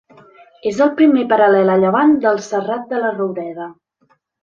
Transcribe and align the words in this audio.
És 0.71 0.79
el 0.85 0.89
primer 1.01 1.27
paral·lel 1.35 1.71
a 1.75 1.77
llevant 1.83 2.17
del 2.27 2.43
Serrat 2.49 2.91
de 2.97 3.07
la 3.07 3.15
Roureda. 3.21 3.73